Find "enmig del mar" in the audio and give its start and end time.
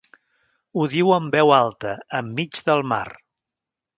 2.21-3.07